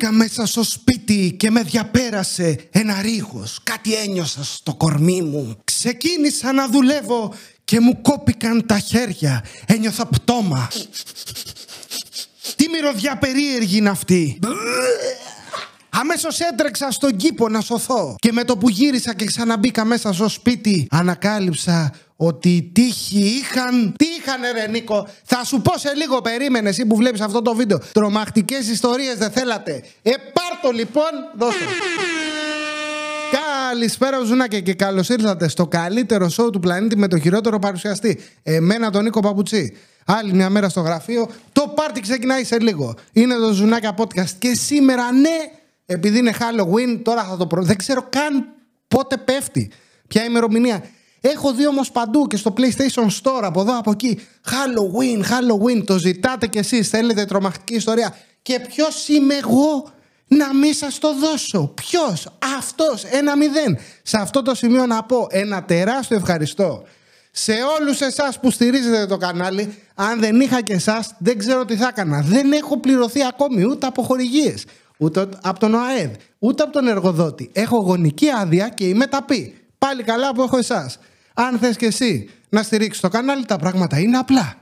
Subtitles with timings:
[0.00, 3.58] Μπήκα μέσα στο σπίτι και με διαπέρασε ένα ρίγος.
[3.62, 5.56] Κάτι ένιωσα στο κορμί μου.
[5.64, 7.34] Ξεκίνησα να δουλεύω
[7.64, 9.44] και μου κόπηκαν τα χέρια.
[9.66, 10.68] Ένιωθα πτώμα.
[12.56, 14.38] Τι μυρωδιά περίεργη είναι αυτή.
[16.00, 18.14] Αμέσως έτρεξα στον κήπο να σωθώ.
[18.18, 23.94] Και με το που γύρισα και ξαναμπήκα μέσα στο σπίτι, ανακάλυψα ότι οι τύχοι είχαν.
[23.96, 27.54] Τι είχαν, ρε Νίκο; Θα σου πω σε λίγο, περίμενε εσύ που βλέπεις αυτό το
[27.54, 27.78] βίντεο.
[27.92, 29.82] Τρομακτικές ιστορίες δεν θέλατε.
[30.02, 31.64] Ε, πάρ' λοιπόν, δώστε.
[33.70, 38.20] Καλησπέρα, Ζουνάκια, και καλώς ήρθατε στο καλύτερο σόου του πλανήτη με το χειρότερο παρουσιαστή.
[38.42, 39.76] Εμένα, τον Νίκο Παπουτσί.
[40.06, 41.28] Άλλη μια μέρα στο γραφείο.
[41.52, 42.94] Το πάρτι ξεκινάει σε λίγο.
[43.12, 44.30] Είναι το Ζουνάκια Podcast.
[44.38, 45.59] Και σήμερα, ναι,
[45.92, 47.62] επειδή είναι Halloween, τώρα θα το προ...
[47.62, 48.46] Δεν ξέρω καν
[48.88, 49.70] πότε πέφτει.
[50.08, 50.84] Ποια ημερομηνία.
[51.20, 54.20] Έχω δει όμως παντού και στο PlayStation Store από εδώ από εκεί.
[54.44, 55.84] Halloween, Halloween.
[55.86, 56.88] Το ζητάτε κι εσείς.
[56.88, 58.16] Θέλετε τρομακτική ιστορία.
[58.42, 59.90] Και ποιος είμαι εγώ
[60.26, 62.26] να μην σας το δώσω; Ποιος,
[62.58, 63.78] αυτός, ένα μηδέν.
[64.02, 66.84] Σε αυτό το σημείο να πω ένα τεράστιο ευχαριστώ
[67.30, 69.74] σε όλους εσάς που στηρίζετε το κανάλι.
[69.94, 72.20] Αν δεν είχα και εσάς, δεν ξέρω τι θα έκανα.
[72.20, 74.64] Δεν έχω πληρωθεί ακόμη ούτε από χορηγίες,
[75.00, 77.50] ούτε από τον ΟΑΕΔ, ούτε από τον εργοδότη.
[77.52, 79.54] Έχω γονική άδεια και είμαι ταπή.
[79.78, 80.98] Πάλι καλά που έχω εσάς.
[81.34, 84.54] Αν θες και εσύ να στηρίξεις το κανάλι, τα πράγματα είναι απλά.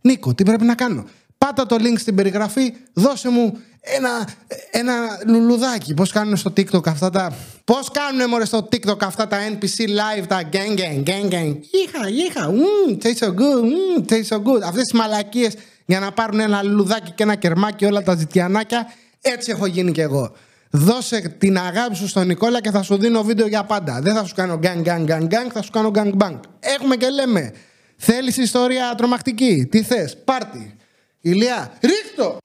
[0.00, 1.04] Νίκο, τι πρέπει να κάνω;
[1.38, 4.28] Πάτα το link στην περιγραφή, δώσε μου ένα,
[4.70, 4.94] ένα
[5.26, 5.94] λουλουδάκι.
[5.94, 7.32] Πώς κάνουν στο TikTok αυτά τα.
[7.64, 11.56] Πώς κάνουν μωρέ στο TikTok αυτά τα NPC live, τα gang gang, gang gang.
[11.70, 12.50] Είχα, είχα.
[12.50, 14.60] Mm, taste so good, mm, taste so good.
[14.62, 15.54] Αυτές τις μαλακίες
[15.86, 18.86] για να πάρουν ένα λουλουδάκι και ένα κερμάκι όλα τα ζητιανάκια.
[19.20, 20.32] Έτσι έχω γίνει κι εγώ.
[20.70, 24.00] Δώσε την αγάπη σου στον Νικόλα και θα σου δίνω βίντεο για πάντα.
[24.02, 26.38] Δεν θα σου κάνω gang gang gang gang, θα σου κάνω gang bang.
[26.60, 27.52] Έχουμε και λέμε.
[27.96, 30.76] Θέλεις ιστορία τρομακτική; Τι θες, πάρτι.
[31.20, 32.38] Ηλία, ρίχτω!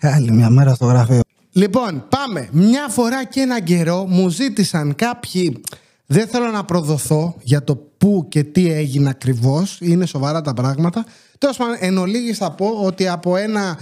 [0.00, 1.20] Άλλη μια μέρα στο γραφείο.
[1.52, 2.48] Λοιπόν, πάμε.
[2.52, 5.62] Μια φορά και έναν καιρό μου ζήτησαν κάποιοι.
[6.06, 9.78] Δεν θέλω να προδοθώ για το πού και τι έγινε ακριβώς.
[9.80, 11.04] Είναι σοβαρά τα πράγματα.
[11.38, 13.78] Τέλος πάντων, εν ολίγης θα πω ότι από ένα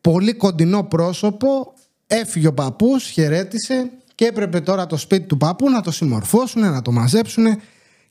[0.00, 1.74] πολύ κοντινό πρόσωπο
[2.06, 6.82] έφυγε ο παππούς, χαιρέτησε και έπρεπε τώρα το σπίτι του παππού να το συμμορφώσουν, να
[6.82, 7.60] το μαζέψουν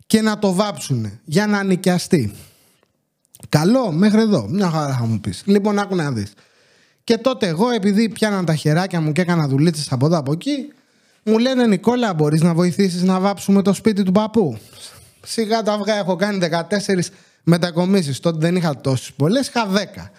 [0.08, 2.34] και να το βάψουν για να νοικιαστεί.
[3.50, 4.48] Καλό, μέχρι εδώ.
[4.50, 5.44] Μια χαρά θα μου πεις.
[5.46, 6.34] Λοιπόν, άκου να δεις.
[7.04, 10.72] Και τότε εγώ, επειδή πιάναν τα χεράκια μου και έκανα δουλίτσε από εδώ από εκεί,
[11.24, 14.58] μου λένε Νικόλα, μπορείς να βοηθήσεις να βάψουμε το σπίτι του παππού;
[15.26, 17.12] Σιγά τα αυγά, έχω κάνει 14
[17.44, 18.20] μετακομίσεις.
[18.20, 20.12] Τότε δεν είχα τόσες πολλές, είχα 10.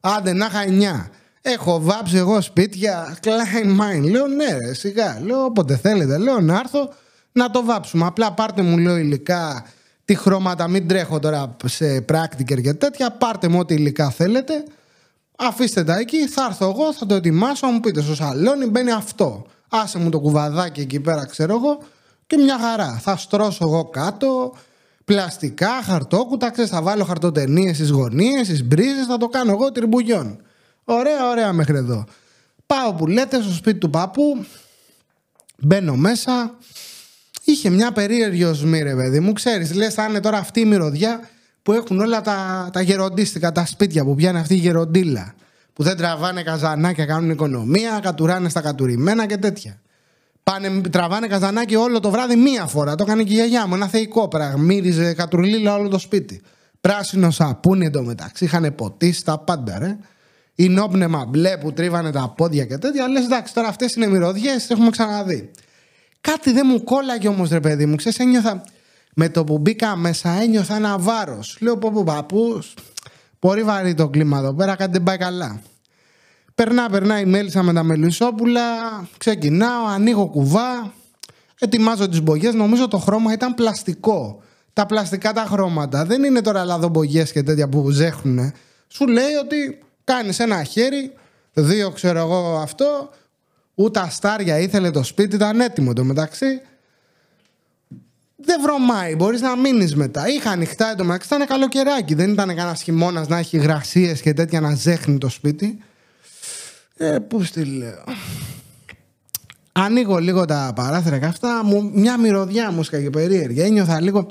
[0.00, 1.10] Άντε να είχα 9.
[1.42, 4.10] Έχω βάψει εγώ σπίτια, Klein Mine.
[4.10, 5.20] Λέω ναι, ρε, σιγά.
[5.20, 6.18] Λέω όποτε θέλετε.
[6.18, 6.92] Λέω να έρθω
[7.32, 8.06] να το βάψουμε.
[8.06, 9.66] Απλά πάρτε μου, λέω υλικά,
[10.04, 13.10] τι χρώματα, μην τρέχω τώρα σε πράκτικερ και τέτοια.
[13.10, 14.64] Πάρτε μου ό,τι υλικά θέλετε.
[15.36, 19.46] Αφήστε τα εκεί, θα έρθω εγώ, θα το ετοιμάσω, μου πείτε στο σαλόνι μπαίνει αυτό.
[19.68, 21.78] Άσε μου το κουβαδάκι εκεί πέρα, ξέρω εγώ,
[22.26, 22.98] και μια χαρά.
[23.02, 24.56] Θα στρώσω εγώ κάτω,
[25.04, 30.42] πλαστικά, χαρτόκουτα, ξέρεις, θα βάλω χαρτοτενίες στις γωνίες, στις μπρίζες, θα το κάνω εγώ τριμπουλιών.
[30.84, 32.04] Ωραία, ωραία μέχρι εδώ.
[32.66, 34.44] Πάω που λέτε στο σπίτι του παππού,
[35.58, 36.54] μπαίνω μέσα.
[37.44, 39.32] Είχε μια περίεργη οσμή, ρε παιδί μου.
[39.32, 41.28] Ξέρεις, λες, θα είναι τώρα αυτή η μυρωδιά
[41.62, 45.34] που έχουν όλα τα, τα γεροντίστικα, τα σπίτια που πιάνει αυτή η γεροντίλα.
[45.72, 49.80] Που δεν τραβάνε καζανάκια, κάνουν οικονομία, κατουράνε στα κατουρημένα και τέτοια.
[50.44, 52.94] Πάνε, τραβάνε καζανάκι όλο το βράδυ μία φορά.
[52.94, 53.74] Το έκανε και η γιαγιά μου.
[53.74, 54.62] Ένα θεϊκό πράγμα.
[54.62, 56.40] Μύριζε κατρουλίλα όλο το σπίτι.
[56.80, 58.44] Πράσινο σαπούνι εντωμεταξύ.
[58.44, 59.96] Είχαν ποτίσει τα πάντα, ρε.
[60.54, 63.08] Η νόπνεμα μπλε που τρίβανε τα πόδια και τέτοια.
[63.08, 65.50] Λες εντάξει, τώρα αυτές είναι μυρωδιές, έχουμε ξαναδεί.
[66.20, 67.96] Κάτι δεν μου κόλλαγε όμως, ρε παιδί μου.
[67.96, 68.62] Ξέρεις, ένιωθα.
[69.14, 71.56] Με το που μπήκα μέσα, ένιωθα ένα βάρος.
[71.60, 72.74] Λέω πω πω παππούς,
[73.38, 75.60] πολύ βαρύ το κλίμα εδώ πέρα, κάτι δεν πάει καλά.
[76.54, 78.60] Περνά, περνά η μέλισσα με τα μελισσόπουλα,
[79.18, 80.92] ξεκινάω, ανοίγω κουβά,
[81.58, 84.42] ετοιμάζω τις μπογιές, νομίζω το χρώμα ήταν πλαστικό.
[84.72, 88.52] Τα πλαστικά τα χρώματα, δεν είναι τώρα λαδομπογιές και τέτοια που ζέχνουνε.
[88.88, 91.12] Σου λέει ότι κάνεις ένα χέρι,
[91.52, 93.10] δύο ξέρω εγώ αυτό,
[93.74, 96.60] ούτε αστάρια ήθελε το σπίτι, ήταν έτοιμο το μεταξύ.
[98.36, 100.28] Δεν βρωμάει, μπορείς να μείνεις μετά.
[100.28, 102.14] Είχα ανοιχτά εντωμεταξύ, ήταν καλοκαιράκι.
[102.14, 105.78] Δεν ήταν κανένας χειμώνας να έχει υγρασίε και τέτοια να ζέχνει το σπίτι.
[106.96, 108.04] Ε, πού στη λέω.
[109.72, 111.64] Ανοίγω λίγο τα παράθυρα και αυτά.
[111.64, 113.60] Μου, μια μυρωδιά μου σκάγε περίεργη.
[113.60, 114.30] Ένιωθα λίγο.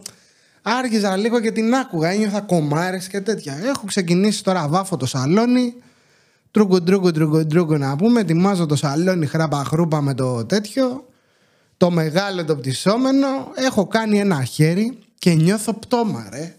[0.62, 2.10] Άργηζα λίγο και την άκουγα.
[2.10, 3.58] Ένιωθα κομμάρες και τέτοια.
[3.64, 5.74] Έχω ξεκινήσει τώρα βάφω το σαλόνι.
[6.52, 8.20] Τρούγκου, τρούγκου, τρούγκου, τρούγκου να πούμε.
[8.20, 11.08] Ετοιμάζω το σαλόνι χράπα χρούπα με το τέτοιο.
[11.78, 13.28] Το μεγάλο το πτυσσόμενο.
[13.56, 16.56] Έχω κάνει ένα χέρι και νιώθω πτώμα, ρε.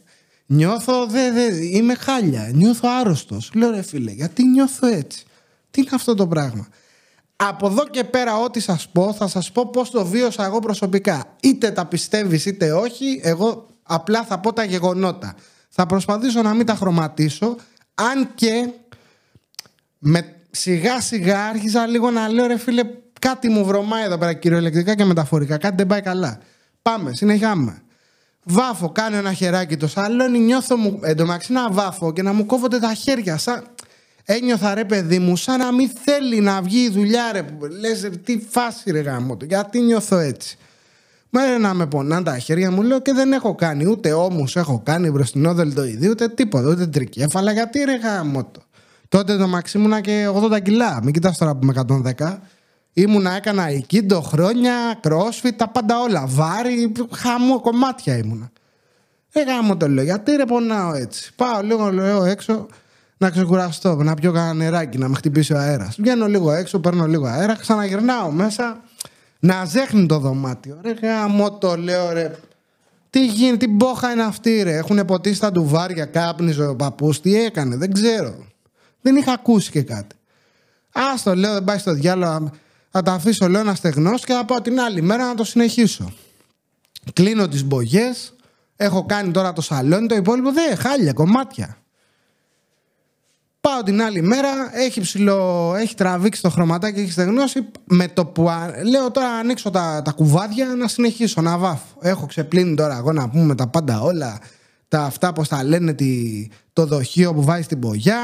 [0.47, 3.51] Νιώθω, δε, δε, είμαι χάλια, νιώθω άρρωστος.
[3.55, 5.25] Λέω ρε φίλε, γιατί νιώθω έτσι;
[5.75, 6.67] Τι είναι αυτό το πράγμα;
[7.37, 11.25] Από εδώ και πέρα, ό,τι σας πω, θα σας πω πώς το βίωσα εγώ προσωπικά.
[11.43, 15.35] Είτε τα πιστεύεις είτε όχι, εγώ απλά θα πω τα γεγονότα.
[15.69, 17.57] Θα προσπαθήσω να μην τα χρωματίσω,
[17.95, 18.71] αν και
[19.99, 22.83] με σιγά σιγά άρχισα λίγο να λέω ρε φίλε,
[23.21, 25.57] κάτι μου βρωμάει εδώ πέρα κυριολεκτικά και μεταφορικά.
[25.59, 26.39] Κάτι δεν πάει καλά.
[26.83, 27.83] Πάμε, συνεχάμε.
[28.45, 32.79] Βάφω, κάνω ένα χεράκι το σαλόνι, νιώθω μου εντωμεταξύ να βάφω και να μου κόβονται
[32.79, 33.39] τα χέρια.
[33.39, 33.74] Σαν...
[34.25, 37.45] Ένιωθα ρε παιδί μου, σαν να μην θέλει να βγει η δουλειά ρε.
[37.81, 40.59] Λες τι φάση ρε γάμο γιατί νιώθω έτσι.
[41.31, 44.81] Μα να με πονάνε τα χέρια μου, λέω και δεν έχω κάνει ούτε όμω έχω
[44.85, 47.53] κάνει μπροστινό δελτοειδή, ούτε τίποτα, ούτε τρικέφαλα.
[47.53, 48.51] Γιατί ρε γάμο
[49.09, 51.01] Τότε το μαξί ήμουνα και 80 κιλά.
[51.03, 51.85] Μην κοιτάς τώρα που είμαι
[52.19, 52.39] 110.
[52.93, 56.25] Ήμουνα, έκανα οικίντο χρόνια, crossfit, τα πάντα όλα.
[56.27, 58.51] Βάρη, χαμό, κομμάτια ήμουνα.
[59.33, 61.35] Ε, γάμο το λέω, γιατί ρε πονάω έτσι.
[61.37, 62.67] Πάω λίγο λέω έξω
[63.17, 65.97] να ξεκουραστώ, να πιω κανένα νεράκι, να με χτυπήσει ο αέρας.
[65.99, 68.81] Βγαίνω λίγο έξω, παίρνω λίγο αέρα, ξαναγυρνάω μέσα
[69.39, 70.79] να ζέχνει το δωμάτιο.
[70.83, 72.35] Ρε γάμο το λέω ρε.
[73.11, 74.77] Τι γίνει, τι μπόχα είναι αυτή ρε.
[74.77, 78.35] Έχουν ποτίσει τα ντουβάρια, κάπνιζε ο παππούς, τι έκανε, δεν ξέρω.
[79.01, 80.17] Δεν είχα ακούσει και κάτι.
[80.93, 82.51] Άστο λέω, δεν πάει στο διάλογο.
[82.91, 86.13] Θα τα αφήσω, λέω, να στεγνώσει και θα πάω την άλλη μέρα να το συνεχίσω.
[87.13, 88.35] Κλείνω τις μπογιές.
[88.77, 91.77] Έχω κάνει τώρα το σαλόνι, το υπόλοιπο δεν χάλια, κομμάτια.
[93.71, 97.67] Πάω την άλλη μέρα, έχει ψηλό, έχει τραβήξει το χρωματάκι, έχει στεγνώσει.
[97.85, 98.51] Με το που
[98.91, 101.99] λέω τώρα ανοίξω τα, τα κουβάδια να συνεχίσω να βάφω.
[102.01, 104.39] Έχω ξεπλύνει τώρα εγώ να πούμε τα πάντα όλα
[104.89, 108.21] τα αυτά πώς τα λένε τη, το δοχείο που βάζει την πογιά,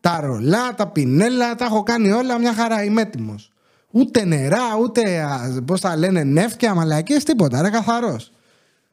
[0.00, 3.52] τα ρολά, τα πινέλα, τα έχω κάνει όλα μια χαρά, είμαι έτοιμος.
[3.90, 5.24] Ούτε νερά, ούτε
[5.64, 8.32] πώς τα λένε νεύκια, μαλακίες, τίποτα, ρε καθαρός.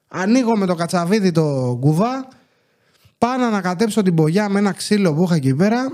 [0.08, 2.28] Ανοίγω με το κατσαβίδι το κουβά,
[3.18, 5.94] πάω να ανακατέψω την πογιά με ένα ξύλο που είχα εκεί πέρα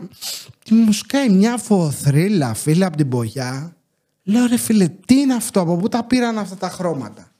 [0.63, 3.75] και μου σκάει μια φοθρίλα φίλε από την πογιά.
[4.23, 7.31] Λέω ρε φίλε, τι είναι αυτό, από πού τα πήραν αυτά τα χρώματα;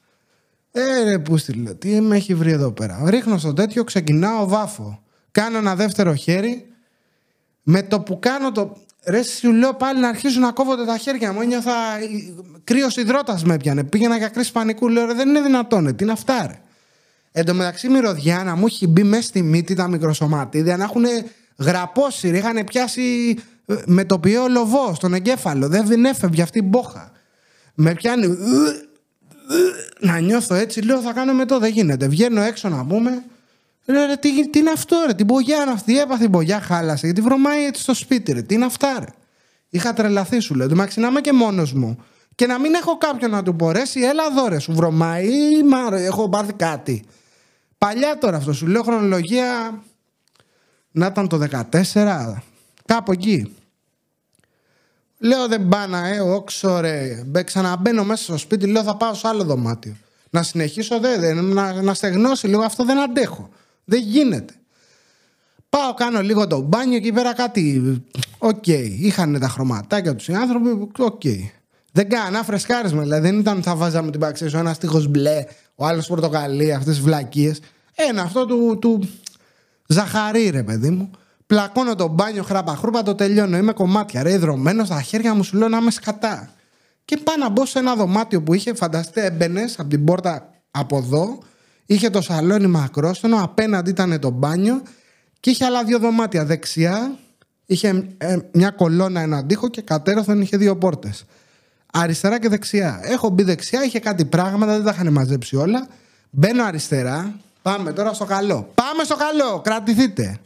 [0.70, 5.02] Ε, ρε, πού στείλω, τι με έχει βρει εδώ πέρα; Ρίχνω στο τέτοιο, ξεκινάω, βάφω.
[5.30, 6.66] Κάνω ένα δεύτερο χέρι.
[7.62, 8.76] Με το που κάνω το.
[9.06, 11.40] Ρε, σου λέω πάλι να αρχίσουν να κόβονται τα χέρια μου.
[11.40, 11.72] Ένιωθα.
[12.64, 13.84] Κρύος υδρότας με πιανε.
[13.84, 14.88] Πήγαινα για κρίση πανικού.
[14.88, 15.96] Λέω, ρε, δεν είναι δυνατόν.
[15.96, 16.60] Τι είναι αυτά, ρε;
[17.36, 21.04] Εν τω μεταξύ, μυρωδιά να μου έχει μπει μέσα στη μύτη τα μικροσωματίδια να έχουν
[21.58, 22.28] γραπώσει.
[22.28, 23.36] Είχαν πιάσει
[23.66, 25.68] ε, με το ποιό λοβό στον εγκέφαλο.
[25.68, 27.12] Δεν έφευγε αυτή η μπόχα.
[27.74, 28.26] Με πιάνει
[30.00, 32.08] να νιώθω έτσι, λέω θα κάνω με το, δεν γίνεται.
[32.08, 33.22] Βγαίνω έξω να πούμε.
[33.84, 35.98] Λέω ρε, τι, τι είναι αυτό, ρε, την μπογιά είναι αυτή.
[35.98, 37.06] Έπαθε την μπογιά, χάλασε.
[37.06, 38.42] Γιατί βρωμάει έτσι στο σπίτι, ρε.
[38.42, 39.12] Τι είναι αυτά, ρε.
[39.68, 40.68] Είχα τρελαθεί, σου λέω.
[40.68, 41.98] Του να είμαι και μόνος μου.
[42.34, 45.26] Και να μην έχω κάποιον να του μπορέσει, έλα εδώ, ρε, σου βρωμάει
[45.58, 47.04] ή μάρο, έχω πάρει κάτι.
[47.84, 49.82] Παλιά τώρα αυτό, σου λέω χρονολογία.
[50.90, 51.40] Να ήταν το
[51.72, 52.42] 14,
[52.84, 53.54] κάπου εκεί.
[55.18, 57.24] Λέω δεν πάνα, ε, όξο ρε.
[57.44, 59.96] Ξαναμπαίνω μέσα στο σπίτι, λέω θα πάω σε άλλο δωμάτιο.
[60.30, 63.48] Να συνεχίσω, δε, δε, να, να στεγνώσει λίγο, αυτό δεν αντέχω.
[63.84, 64.54] Δεν γίνεται.
[65.68, 67.82] Πάω, κάνω λίγο το μπάνιο και πέρα κάτι.
[68.38, 68.62] OK.
[68.66, 68.88] Okay.
[68.98, 70.68] Είχαν τα χρωματάκια τους οι άνθρωποι.
[70.98, 71.20] OK.
[71.24, 71.38] Okay.
[71.92, 73.02] Δεν κάνα φρεσκάρισμα.
[73.02, 75.44] Δηλαδή δεν ήταν θα βάζαμε την παξίσο ένας τείχος μπλε,
[75.74, 77.60] ο άλλος πορτοκαλί, αυτές τις βλακίες.
[77.94, 79.08] Ένα αυτό του, του
[79.86, 81.10] ζαχαρί, ρε παιδί μου.
[81.46, 83.56] Πλακώνω το μπάνιο χράπα χρούπα, το τελειώνω.
[83.56, 86.50] Είμαι κομμάτια, ρε, ιδρωμένο στα χέρια μου, σου λέω να είμαι σκατά.
[87.04, 90.96] Και πάω να μπω σε ένα δωμάτιο που είχε, φανταστείτε, έμπαινες από την πόρτα από
[90.96, 91.38] εδώ,
[91.86, 94.82] είχε το σαλόνι μακρόστονο, απέναντι ήταν το μπάνιο
[95.40, 96.44] και είχε άλλα δύο δωμάτια.
[96.44, 97.18] Δεξιά
[97.66, 101.24] είχε ε, μια κολόνα, έναν τοίχο και κατέρωθεν είχε δύο πόρτες.
[101.92, 103.00] Αριστερά και δεξιά.
[103.02, 105.86] Έχω μπει δεξιά, είχε κάτι πράγματα, δεν τα είχαν μαζέψει όλα.
[106.30, 107.34] Μπαίνω αριστερά.
[107.64, 108.70] Πάμε τώρα στο καλό.
[108.74, 110.38] Πάμε στο καλό, κρατηθείτε.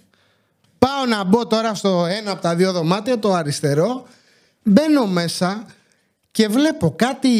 [0.78, 4.06] Πάω να μπω τώρα στο ένα από τα δύο δωμάτια, το αριστερό.
[4.62, 5.64] Μπαίνω μέσα
[6.30, 7.30] και βλέπω κάτι,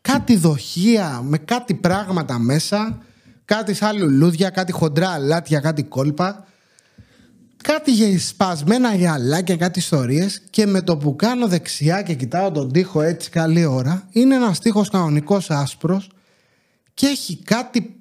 [0.00, 3.02] κάτι δοχεία με κάτι πράγματα μέσα.
[3.44, 6.46] Κάτι σαν λουλούδια, κάτι χοντρά αλάτια, κάτι κόλπα.
[7.62, 13.02] Κάτι σπασμένα γυαλάκια, κάτι ιστορίες και με το που κάνω δεξιά και κοιτάω τον τοίχο
[13.02, 16.10] έτσι καλή ώρα είναι ένας τοίχος κανονικός άσπρος
[16.94, 17.99] και έχει κάτι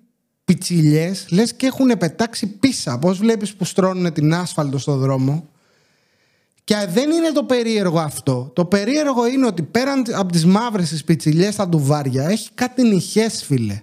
[0.49, 2.99] πιτσιλιές, λες και έχουν πετάξει πίσα.
[2.99, 5.49] Πώς βλέπεις που στρώνουν την άσφαλτο στο δρόμο;
[6.63, 8.51] Και δεν είναι το περίεργο αυτό.
[8.55, 13.43] Το περίεργο είναι ότι πέραν από τις μαύρες τις πιτσιλιές στα ντουβάρια έχει κάτι νυχιές,
[13.43, 13.81] φίλε.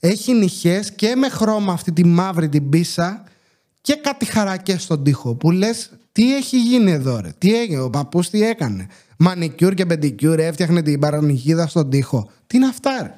[0.00, 3.24] Έχει νυχιές και με χρώμα αυτή τη μαύρη την πίσα
[3.80, 5.34] και κάτι χαρακιές στον τοίχο.
[5.34, 8.86] Που λες, τι έχει γίνει εδώ, ρε; Τι έγινε, ο παππούς τι έκανε;
[9.16, 12.30] Μανικιούρ και πεντικιούρ έφτιαχνε την παρανυχίδα στον τοίχο.
[12.46, 13.14] Τι είναι αυτά, ρε;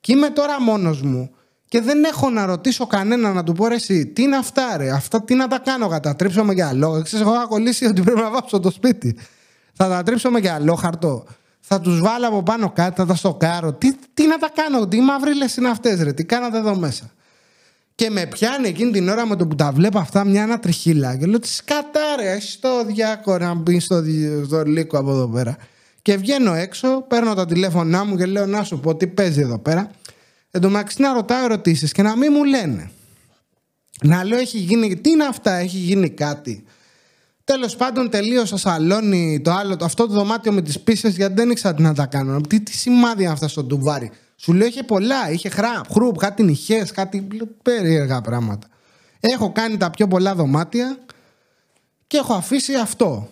[0.00, 1.30] Και είμαι τώρα μόνος μου
[1.68, 4.90] Και δεν έχω να ρωτήσω κανένα να του πω ρε εσύ, τι είναι αυτά ρε,
[4.90, 7.02] αυτά τι να τα κάνω, θα τα τρίψω με γυαλό.
[7.02, 9.16] Ξέρεις, εγώ έχω κολλήσει ότι πρέπει να βάψω το σπίτι.
[9.72, 11.24] Θα τα τρίψω με γυαλό χαρτό.
[11.60, 13.72] Θα τους βάλω από πάνω κάτι, θα τα στοκάρω.
[13.72, 17.10] Τι, τι να τα κάνω, τι μαύριλες είναι αυτές, ρε, τι κάνατε εδώ μέσα;
[17.94, 21.16] Και με πιάνει εκείνη την ώρα με το που τα βλέπω αυτά μια ένα τριχύλα.
[21.16, 24.02] Και λέω: Τις σκατάρε, έχει το διάκο να μπεις στο,
[24.44, 25.56] στο λύκο από εδώ πέρα.
[26.02, 29.58] Και βγαίνω έξω, παίρνω τα τηλέφωνά μου και λέω: Να σου πω τι παίζει εδώ
[29.58, 29.90] πέρα.
[30.56, 32.90] Εν τω μεταξύ να ρωτάω ερωτήσεις και να μην μου λένε.
[34.02, 36.64] Να λέω: Έχει γίνει, τι είναι αυτά, έχει γίνει κάτι.
[37.44, 41.74] Τέλος πάντων, τελείωσα σαλόνι το άλλο, αυτό το δωμάτιο με τις πίσες γιατί δεν ήξερα
[41.74, 42.40] τι να τα κάνω.
[42.40, 44.10] Τι, τι σημάδι είναι αυτά στο ντουβάρι.
[44.36, 45.30] Σου λέω είχε πολλά.
[45.30, 47.28] Είχε χράπ, χρουπ, κάτι νυχές, κάτι
[47.62, 48.66] περίεργα πράγματα.
[49.20, 50.98] Έχω κάνει τα πιο πολλά δωμάτια
[52.06, 53.28] και έχω αφήσει αυτό.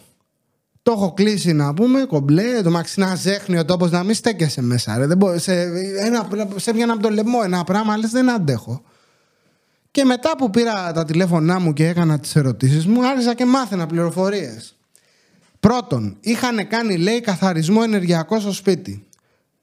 [0.84, 4.62] Το έχω κλείσει να πούμε, κομπλέ, το μαξί να ζέχνει ο τόπος να μην στέκεσαι
[4.62, 4.98] μέσα.
[4.98, 5.06] Ρε.
[5.06, 5.60] Δεν μπορεί, σε,
[5.98, 8.82] ένα, σε έβγαινα από το λαιμό ένα πράγμα, λες δεν αντέχω.
[9.90, 13.86] Και μετά που πήρα τα τηλέφωνά μου και έκανα τις ερωτήσεις μου, άρχισα και μάθαινα
[13.86, 14.76] πληροφορίες.
[15.60, 19.06] Πρώτον, είχαν κάνει, λέει, καθαρισμό ενεργειακό στο σπίτι.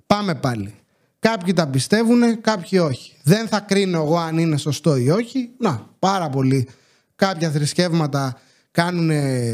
[0.05, 0.75] Πάμε πάλι.
[1.19, 3.13] Κάποιοι τα πιστεύουν, κάποιοι όχι.
[3.23, 5.49] Δεν θα κρίνω εγώ αν είναι σωστό ή όχι.
[5.57, 6.67] Να, πάρα πολύ.
[7.15, 8.39] Κάποια θρησκεύματα
[8.71, 9.09] κάνουν,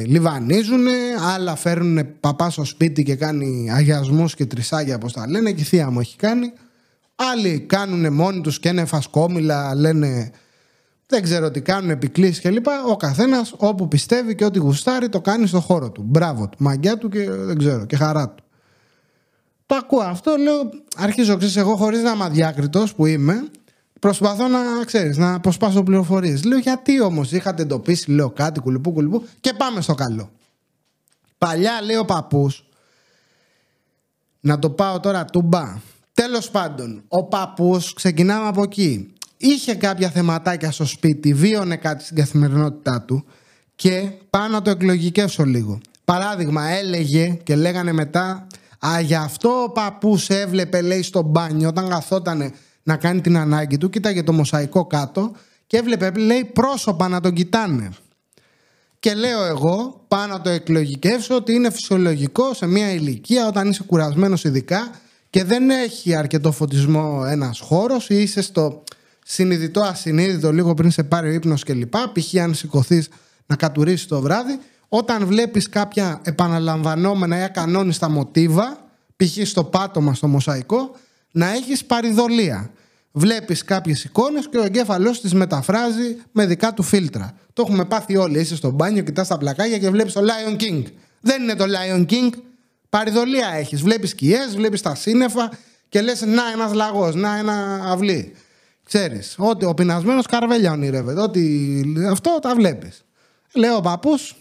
[0.05, 0.87] λιβανίζουν,
[1.35, 5.65] άλλα φέρνουν παπά στο σπίτι και κάνει αγιασμούς και τρισάγια όπως τα λένε και η
[5.65, 6.51] θεία μου έχει κάνει.
[7.15, 10.31] Άλλοι κάνουν μόνοι τους και είναι φασκόμηλα, λένε
[11.07, 12.65] δεν ξέρω τι κάνουν, επικλήσεις κλπ.
[12.89, 16.03] Ο καθένας όπου πιστεύει και ό,τι γουστάρει το κάνει στο χώρο του.
[16.05, 18.43] Μπράβο του, μαγκιά του και δεν ξέρω, και χαρά του.
[19.65, 23.49] Το ακούω αυτό, λέω, αρχίζω ξέρεις, εγώ χωρίς να είμαι αδιάκριτος που είμαι,
[23.99, 26.43] προσπαθώ να ξέρεις, να αποσπάσω πληροφορίες.
[26.43, 30.31] Λέω, γιατί όμως είχατε εντοπίσει, λέω κάτι, κουλουπού, κουλουπού, και πάμε στο καλό.
[31.37, 32.65] Παλιά λέει ο παππούς,
[34.39, 35.81] να το πάω τώρα τούμπα.
[36.13, 39.13] Τέλος πάντων, ο παππούς, ξεκινάμε από εκεί.
[39.37, 43.25] Είχε κάποια θεματάκια στο σπίτι, βίωνε κάτι στην καθημερινότητά του
[43.75, 45.79] και πάω να το εκλογικεύσω λίγο.
[46.05, 48.47] Παράδειγμα, έλεγε και λέγανε μετά
[48.85, 52.53] Α, γι' αυτό ο παππούς έβλεπε, λέει, στο μπάνιο όταν καθόταν
[52.87, 55.31] να κάνει την ανάγκη του, κοίταγε το μοσαϊκό κάτω
[55.67, 57.89] και έβλεπε, λέει, πρόσωπα να τον κοιτάνε.
[58.99, 63.83] Και λέω εγώ, πάω να το εκλογικεύσω, ότι είναι φυσιολογικό σε μια ηλικία όταν είσαι
[63.83, 64.91] κουρασμένος ειδικά
[65.29, 68.83] και δεν έχει αρκετό φωτισμό ένας χώρος ή είσαι στο
[69.25, 71.93] συνειδητό ασυνείδητο λίγο πριν σε πάρει ο ύπνος κλπ.
[72.13, 72.35] Π.χ.
[72.41, 73.09] αν σηκωθείς
[73.45, 78.77] να κατουρίσεις το βράδυ, όταν βλέπεις κάποια επαναλαμβανόμενα ή ακανόνιστα μοτίβα,
[79.15, 79.47] π.χ.
[79.47, 80.95] στο πάτωμα, στο μοσαϊκό,
[81.31, 82.71] να έχεις παριδολία.
[83.19, 87.33] Βλέπεις κάποιες εικόνες και ο εγκέφαλός τις μεταφράζει με δικά του φίλτρα.
[87.53, 88.39] Το έχουμε πάθει όλοι.
[88.39, 90.83] Είσαι στο μπάνιο, κοιτάς τα πλακάκια και βλέπεις το Lion King.
[91.21, 92.29] Δεν είναι το Lion King.
[92.89, 93.81] Παρειδωλία έχεις.
[93.81, 95.51] Βλέπεις σκιές, βλέπεις τα σύννεφα
[95.89, 98.33] και λες να ένας λαγός, να ένα αυλί.
[98.83, 101.21] Ξέρεις, ότι ο πεινασμένος καρβέλια ονειρεύεται.
[101.21, 103.05] Ότι αυτό τα βλέπεις.
[103.55, 104.35] Λέω ο παππούς,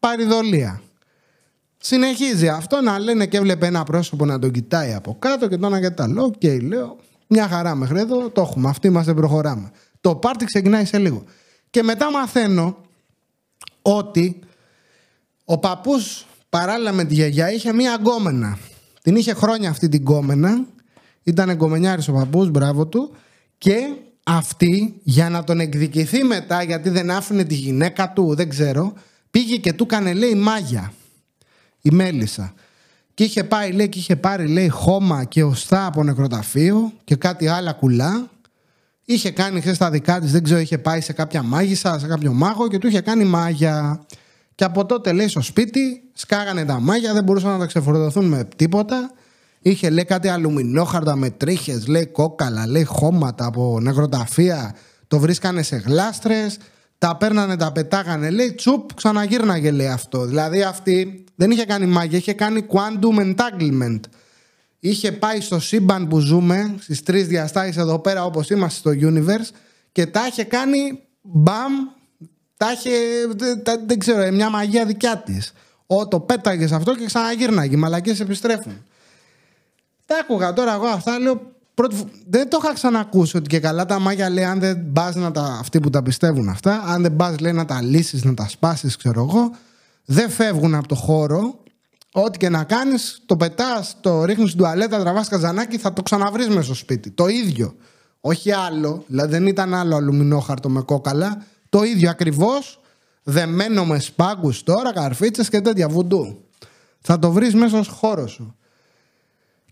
[0.00, 0.82] παρειδωλία.
[1.78, 5.66] Συνεχίζει αυτό να λένε και έβλεπε ένα πρόσωπο να τον κοιτάει από κάτω και το
[5.66, 6.24] ένα και το άλλο.
[6.24, 6.96] OK, okay, λέω,
[7.30, 8.68] μια χαρά μέχρι εδώ, το έχουμε.
[8.68, 9.70] Αυτοί είμαστε, προχωράμε.
[10.00, 11.24] Το πάρτι ξεκινάει σε λίγο.
[11.70, 12.76] Και μετά μαθαίνω
[13.82, 14.38] ότι
[15.44, 18.58] ο παππούς παράλληλα με τη γιαγιά είχε μία γκόμενα.
[19.02, 20.64] Την είχε χρόνια αυτή την γκόμενα.
[21.22, 23.14] Ήταν εγκομενιάρης ο παππούς, μπράβο του.
[23.58, 23.94] Και
[24.24, 28.94] αυτή για να τον εκδικηθεί μετά γιατί δεν άφηνε τη γυναίκα του, δεν ξέρω,
[29.30, 30.92] Πήγε και του έκανε λέει μάγια
[31.80, 32.54] η Μέλισσα.
[33.20, 37.48] Και είχε πάει λέει και είχε πάρει λέει χώμα και οστά από νεκροταφείο και κάτι
[37.48, 38.30] άλλα κουλά.
[39.04, 42.32] Είχε κάνει χθε τα δικά της, δεν ξέρω, είχε πάει σε κάποια μάγισσα, σε κάποιο
[42.32, 44.06] μάγο και του είχε κάνει μάγια.
[44.54, 48.48] Και από τότε λέει στο σπίτι, σκάγανε τα μάγια, δεν μπορούσαν να τα ξεφορτωθούν με
[48.56, 49.10] τίποτα.
[49.60, 54.74] Είχε λέει κάτι αλουμινόχαρτα με τρίχες, λέει κόκαλα, λέει χώματα από νεκροταφεία.
[55.06, 56.58] Το βρίσκανε σε γλάστρες
[56.98, 58.30] τα παίρνανε, τα πετάγανε.
[58.30, 60.24] Λέει τσουπ, ξαναγύρναγε λέει αυτό.
[60.24, 64.00] Δηλαδή αυτή δεν είχε κάνει μάγια, είχε κάνει quantum entanglement.
[64.80, 69.54] Είχε πάει στο σύμπαν που ζούμε, στις τρεις διαστάσεις εδώ πέρα όπως είμαστε στο universe
[69.92, 71.72] και τα είχε κάνει μπαμ,
[72.56, 72.90] τα είχε,
[73.86, 75.52] δεν ξέρω, μια μαγεία δικιά της.
[75.86, 77.74] Ό, το πέταγες αυτό και ξαναγύρναγε.
[77.74, 78.84] Οι μαλακίε επιστρέφουν.
[80.06, 81.40] Τα άκουγα τώρα εγώ αυτά, λέω
[82.26, 85.56] δεν το είχα ξανακούσει ότι και καλά τα μάγια λέει αν δεν πα να τα.
[85.60, 88.96] αυτοί που τα πιστεύουν αυτά, αν δεν πα λέει να τα λύσεις, να τα σπάσεις,
[88.96, 89.50] ξέρω εγώ,
[90.04, 91.62] δεν φεύγουν από το χώρο.
[92.12, 96.48] Ό,τι και να κάνεις, το πετάς, το ρίχνεις στην τουαλέτα, τραβάς καζανάκι, θα το ξαναβρεις
[96.48, 97.10] μέσα στο σπίτι.
[97.10, 97.74] Το ίδιο.
[98.20, 101.44] Όχι άλλο, δηλαδή δεν ήταν άλλο αλουμινόχαρτο με κόκαλα.
[101.68, 102.80] Το ίδιο ακριβώς,
[103.22, 106.44] δεμένο με σπάγκους τώρα, καρφίτσες και τέτοια βουντού.
[107.00, 108.54] Θα το βρεις μέσα στο χώρο σου.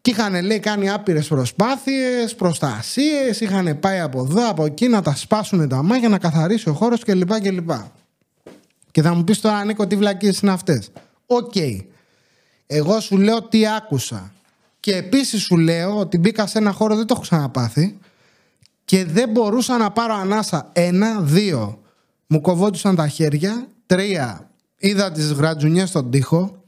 [0.01, 5.15] Και είχαν λέει κάνει άπειρες προσπάθειες, προστασίες, είχαν πάει από εδώ, από εκεί να τα
[5.15, 7.41] σπάσουν τα μάγια, να καθαρίσει ο χώρος κλπ.
[7.41, 7.71] κλπ.
[8.99, 10.91] Και θα μου πεις τώρα, Νίκο, τι βλακίες είναι αυτές.
[11.27, 11.55] Οκ.
[12.67, 14.33] Εγώ σου λέω τι άκουσα.
[14.81, 17.99] Και επίσης σου λέω ότι μπήκα σε ένα χώρο, δεν το έχω ξαναπάθει.
[18.85, 20.71] Και δεν μπορούσα να πάρω ανάσα.
[20.73, 21.81] Ένα, δύο.
[22.27, 23.69] Μου κοβόντουσαν τα χέρια.
[23.87, 24.51] Τρία.
[24.79, 26.63] Είδα τις γρατζουνιές στον τοίχο.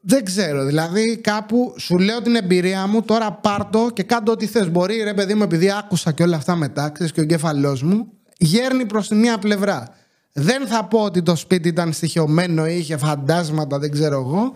[0.00, 4.46] Δεν ξέρω, δηλαδή κάπου σου λέω την εμπειρία μου, τώρα πάρτο και κάν' το ό,τι
[4.46, 4.70] θες.
[4.70, 8.12] Μπορεί ρε παιδί μου, επειδή άκουσα και όλα αυτά μετά, ξέρεις και ο εγκέφαλός μου,
[8.38, 10.00] γέρνει προς τη μία πλευρά.
[10.32, 14.54] Δεν θα πω ότι το σπίτι ήταν στοιχειωμένο ή είχε φαντάσματα, δεν ξέρω εγώ.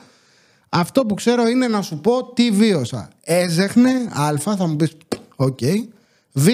[0.69, 3.09] Αυτό που ξέρω είναι να σου πω τι βίωσα.
[3.25, 3.91] Έζεχνε,
[4.21, 4.97] α, θα μου πεις,
[5.37, 5.59] OK.
[5.61, 5.77] Okay.
[6.33, 6.49] Β,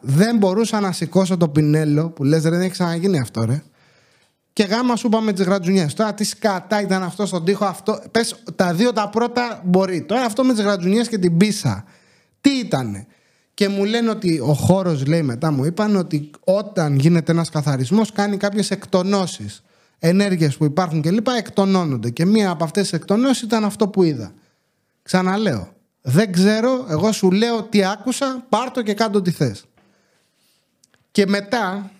[0.00, 3.62] δεν μπορούσα να σηκώσω το πινέλο, που λες δεν έχει ξαναγίνει αυτό ρε.
[4.52, 5.94] Και γάμα σου είπαμε τις γρατζουνιές.
[5.94, 8.02] Τώρα τι σκατά ήταν αυτό στον τοίχο, αυτό.
[8.10, 10.02] Πες τα δύο τα πρώτα μπορεί.
[10.02, 11.84] Τώρα αυτό με τις γρατζουνιές και την πίσα.
[12.40, 13.06] Τι ήτανε;
[13.58, 18.12] Και μου λένε ότι ο χώρος, λέει μετά, μου είπαν ότι όταν γίνεται ένας καθαρισμός
[18.12, 19.62] κάνει κάποιες εκτονώσεις.
[19.98, 21.26] Ενέργειες που υπάρχουν κλπ.
[21.38, 22.10] εκτονώνονται.
[22.10, 24.32] Και μία από αυτές τις εκτονώσεις ήταν αυτό που είδα.
[25.02, 25.72] Ξαναλέω.
[26.00, 29.64] Δεν ξέρω, εγώ σου λέω τι άκουσα, πάρτο και κάτω τι θες.
[31.10, 31.90] Και μετά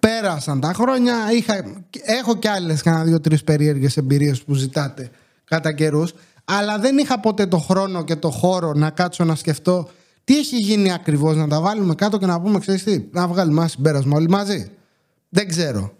[0.00, 1.32] πέρασαν τα χρόνια.
[1.32, 5.10] Είχα, έχω κι άλλες κανένα δύο-τρεις περίεργες εμπειρίες που ζητάτε
[5.44, 6.14] κατά καιρούς.
[6.44, 9.88] Αλλά δεν είχα ποτέ το χρόνο και το χώρο να κάτσω να σκεφτώ
[10.24, 13.60] τι έχει γίνει ακριβώς, να τα βάλουμε κάτω και να πούμε, ξέρεις τι, να βγάλουμε
[13.60, 14.70] ένα συμπέρασμα όλοι μαζί.
[15.28, 15.92] Δεν ξέρω.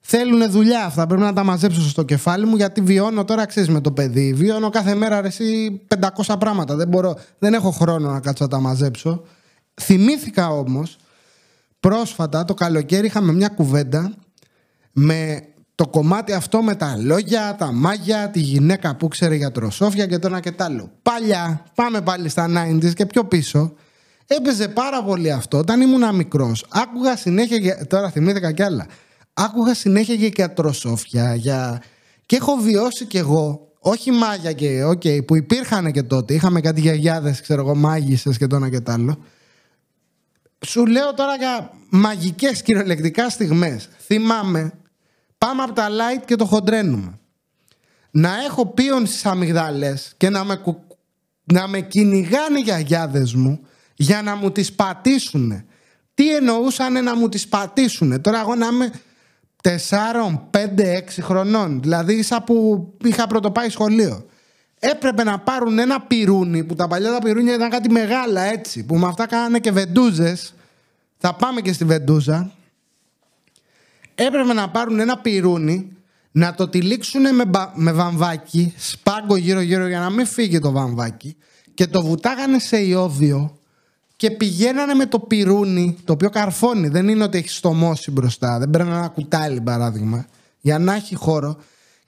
[0.00, 1.06] Θέλουν δουλειά αυτά.
[1.06, 4.32] Πρέπει να τα μαζέψω στο κεφάλι μου γιατί βιώνω τώρα, ξέρεις με το παιδί.
[4.32, 5.80] Βιώνω κάθε μέρα εσύ
[6.26, 6.76] 500 πράγματα.
[6.76, 9.22] Δεν, μπορώ, δεν έχω χρόνο να κάτσω να τα μαζέψω.
[9.74, 10.96] Θυμήθηκα όμως
[11.84, 14.14] Πρόσφατα το καλοκαίρι είχαμε μια κουβέντα
[14.92, 20.06] με το κομμάτι αυτό με τα λόγια, τα μάγια, τη γυναίκα που ξέρει για τροσόφια
[20.06, 20.90] και το ένα και τ' άλλο.
[21.02, 23.74] Παλιά, πάμε πάλι στα 90s και πιο πίσω,
[24.26, 26.66] έπαιζε πάρα πολύ αυτό όταν ήμουν μικρός.
[26.68, 27.86] Άκουγα συνέχεια.
[27.86, 28.86] Τώρα θυμήθηκα κι άλλα.
[29.34, 31.34] Άκουγα συνέχεια για τροσόφια.
[31.34, 31.82] Για...
[32.26, 36.34] Και έχω βιώσει κι εγώ, όχι μάγια και okay, που υπήρχαν και τότε.
[36.34, 39.18] Είχαμε κάτι γιαγιάδες, ξέρω εγώ, μάγισσες και το ένα και τ' άλλο.
[40.66, 43.88] Σου λέω τώρα για μαγικές κυριολεκτικά στιγμές.
[43.98, 44.72] Θυμάμαι,
[45.46, 47.18] πάμε από τα light και το χοντρένουμε.
[48.10, 50.60] Να έχω πίον στις αμυγδάλες και να με,
[51.44, 53.60] να με κυνηγάνε οι γιαγιάδες μου
[53.94, 55.64] για να μου τις πατήσουν.
[56.14, 58.20] Τι εννοούσαν να μου τις πατήσουν.
[58.20, 58.92] Τώρα εγώ να είμαι
[59.62, 59.70] 4,
[60.50, 61.80] 5, 6 χρονών.
[61.80, 64.26] Δηλαδή ίσα που είχα πρωτοπάει σχολείο
[64.78, 68.96] έπρεπε να πάρουν ένα πυρούνι που τα παλιά τα πυρούνια ήταν κάτι μεγάλα έτσι που
[68.96, 70.54] με αυτά κάνανε και βεντούζες
[71.18, 72.52] θα πάμε και στη βεντούζα
[74.14, 75.92] έπρεπε να πάρουν ένα πυρούνι
[76.32, 81.36] να το τυλίξουν με, με βαμβάκι σπάγκο γύρω γύρω για να μην φύγει το βαμβάκι
[81.74, 83.58] και το βουτάγανε σε ιόδιο
[84.16, 88.70] και πηγαίνανε με το πυρούνι το οποίο καρφώνει δεν είναι ότι έχει στομώσει μπροστά δεν
[88.70, 90.26] πρέπει ένα κουτάλι παράδειγμα
[90.60, 91.56] για να έχει χώρο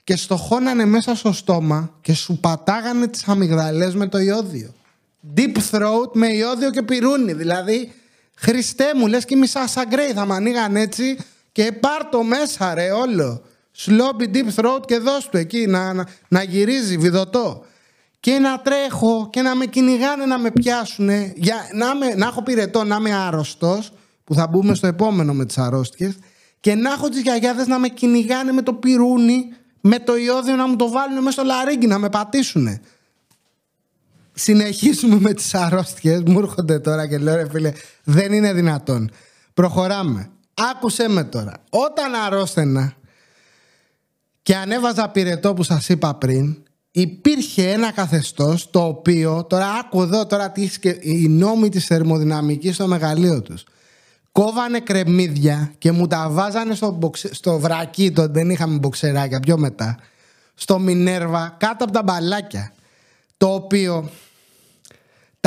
[0.07, 4.73] και στοχώνανε μέσα στο στόμα και σου πατάγανε τις αμυγδαλές με το ιόδιο.
[5.35, 7.33] Deep throat με ιόδιο και πυρούνι.
[7.33, 7.91] Δηλαδή,
[8.35, 11.17] Χριστέ μου, λες και μισά σαν γκρέι θα με ανοίγαν έτσι
[11.57, 13.41] και πάρ το μέσα ρε όλο.
[13.71, 17.65] Σλόμπι deep throat και δώσ' του εκεί να, να, να γυρίζει βιδωτό.
[18.19, 21.33] Και να τρέχω και να με κυνηγάνε να με πιάσουνε.
[21.35, 23.91] Για, να, με, να έχω πυρετό, να είμαι άρρωστος,
[24.23, 26.17] που θα μπούμε στο επόμενο με τις αρρώστιες,
[26.59, 30.67] και να έχω τις γιαγιάδες να με κυνηγάνε με το πυρούνι με το ιόδιο να
[30.67, 32.79] μου το βάλουν μέσα στο λαρίγκι, να με πατήσουν.
[34.33, 36.21] Συνεχίσουμε με τις αρρώστιες.
[36.25, 37.71] Μου έρχονται τώρα και λέω ρε φίλε,
[38.03, 39.11] δεν είναι δυνατόν.
[39.53, 40.31] Προχωράμε.
[40.71, 41.53] Άκουσέ με τώρα.
[41.69, 42.93] Όταν αρρώστενα
[44.41, 46.57] και ανέβαζα πυρετό που σας είπα πριν,
[46.91, 50.69] υπήρχε ένα καθεστώς το οποίο, τώρα άκου εδώ τώρα τι
[51.01, 53.63] οι νόμοι της θερμοδυναμικής στο μεγαλείο τους
[54.37, 56.99] κόβανε κρεμμύδια και μου τα βάζανε στο,
[57.31, 59.97] στο βρακί, το δεν είχαμε μποξεράκια πιο μετά,
[60.53, 62.71] στο Μινέρβα, κάτω από τα μπαλάκια.
[63.37, 64.09] Το οποίο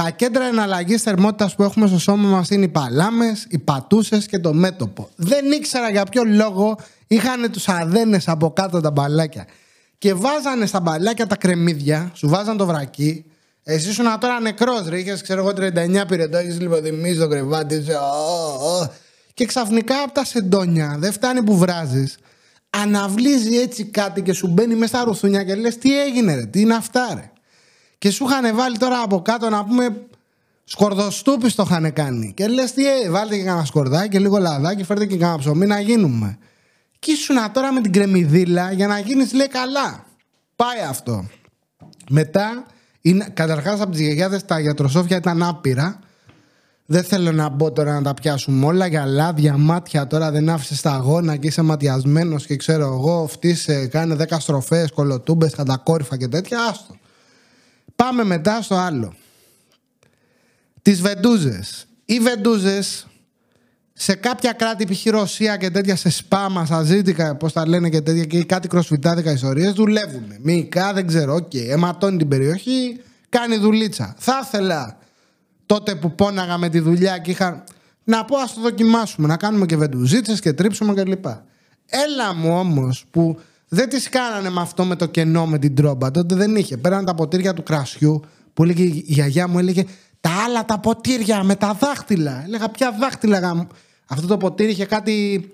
[0.03, 4.39] τα κέντρα εναλλαγής θερμότητας που έχουμε στο σώμα μας είναι οι παλάμες, οι πατούσες και
[4.39, 5.09] το μέτωπο.
[5.17, 9.47] Δεν ήξερα για ποιο λόγο είχαν τους αδένες από κάτω τα μπαλάκια.
[9.99, 13.25] Και βάζανε στα μπαλάκια τα κρεμμύδια, σου βάζαν το βρακί
[13.63, 14.99] εσύ ήσουν τώρα νεκρός, ρε.
[14.99, 17.75] Είχες, ξέρω εγώ, 39 πυρετό, έχεις λιποτιμήσει το κρεβάτι.
[17.75, 17.99] Είσαι,
[19.35, 22.19] Και ξαφνικά από τα σεντόνια, δεν φτάνει που βράζεις.
[22.71, 26.61] Αναβλύζει έτσι κάτι και σου μπαίνει μέσα στα ρουθούνια και λες: Τι έγινε, ρε, τι
[26.61, 27.31] είναι αυτά, ρε.
[28.01, 29.97] Και σου είχαν βάλει τώρα από κάτω να πούμε
[30.65, 32.33] σκορδοστούπι το είχαν κάνει.
[32.37, 35.67] Και λες: Τι, ε, βάλτε και κανένα σκορδάκι και λίγο λαδάκι, φέρτε και κανένα ψωμί
[35.67, 36.39] να γίνουμε.
[36.99, 40.05] Και ήσουν τώρα με την κρεμμυδίλα για να γίνεις, λέει καλά.
[40.57, 41.27] Πάει αυτό.
[42.11, 42.67] Μετά,
[43.35, 45.99] καταρχάς από τις γιαγιάδες τα γιατροσόφια ήταν άπειρα.
[46.87, 48.87] Δεν θέλω να μπω τώρα να τα πιάσουμε όλα.
[48.87, 53.27] Για λάδια, μάτια τώρα δεν άφησες τα αγώνα και είσαι ματιασμένος και ξέρω εγώ.
[53.27, 56.59] Φτύσε, κάνε 10 στροφές, κολοτούμπες, κατακόρυφα και τέτοια.
[56.71, 56.95] Άστο.
[58.01, 59.15] Πάμε μετά στο άλλο.
[60.83, 61.87] Τις βεντούζες.
[62.05, 63.07] Οι βεντούζες
[63.93, 65.05] σε κάποια κράτη, π.χ.
[65.05, 69.73] Ρωσία και τέτοια, σε σπα, μασαζίτικα, πώς τα λένε και τέτοια, και κάτι κροσφιτάδικα ιστορίες,
[69.73, 70.33] δουλεύουν.
[70.39, 71.51] Μυϊκά, δεν ξέρω, OK.
[71.53, 71.67] Okay.
[71.69, 74.15] Αιματώνει την περιοχή, κάνει δουλίτσα.
[74.19, 74.99] Θα ήθελα
[75.67, 77.65] τότε που πόναγα με τη δουλειά και είχα.
[78.05, 81.25] Να πω, ας το δοκιμάσουμε, να κάνουμε και βεντουζίτσες και τρίψουμε κλπ.
[81.87, 83.41] Έλα μου όμως που
[83.73, 86.11] δεν τις κάνανε με αυτό με το κενό με την τρόμπα.
[86.11, 86.77] Τότε δεν είχε.
[86.77, 88.21] Πέραν τα ποτήρια του κρασιού
[88.55, 89.85] που έλεγε η γιαγιά μου, έλεγε
[90.21, 92.43] τα άλλα τα ποτήρια με τα δάχτυλα.
[92.45, 93.69] Έλεγα ποια δάχτυλα.
[94.07, 95.51] Αυτό το ποτήρι είχε κάτι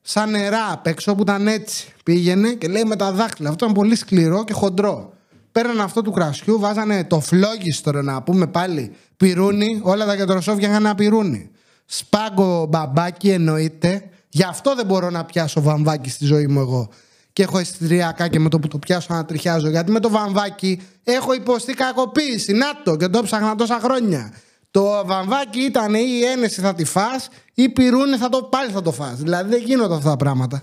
[0.00, 1.88] σαν νερά απ' έξω που ήταν έτσι.
[2.04, 3.48] Πήγαινε και λέει με τα δάχτυλα.
[3.48, 5.12] Αυτό ήταν πολύ σκληρό και χοντρό.
[5.52, 9.80] Παίρνανε αυτό του κρασιού, βάζανε το φλόγιστρο να πούμε πάλι πυρούνι.
[9.82, 11.50] Όλα τα γιατροσόφια είχαν ένα πυρούνι.
[11.84, 14.08] Σπάγκο μπαμπάκι εννοείται.
[14.28, 16.88] Γι' αυτό δεν μπορώ να πιάσω βαμβάκι στη ζωή μου εγώ.
[17.32, 19.68] Και έχω αισθητριακά και με το που το πιάσω να τριχιάζω.
[19.68, 22.52] Γιατί με το βαμβάκι έχω υποστεί κακοποίηση.
[22.52, 24.32] Να το και το ψάχνα τόσα χρόνια.
[24.70, 28.82] Το βαμβάκι ήταν ή η ένεση θα τη φας ή πυρούνι θα το, πάλι θα
[28.82, 29.16] το φας.
[29.16, 30.62] Δηλαδή δεν γίνονται αυτά τα πράγματα.